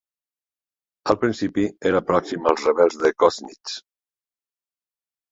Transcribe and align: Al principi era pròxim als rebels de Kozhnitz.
Al 1.13 1.17
principi 1.23 1.65
era 1.89 2.01
pròxim 2.07 2.49
als 2.51 2.65
rebels 2.69 2.97
de 3.03 3.11
Kozhnitz. 3.25 3.75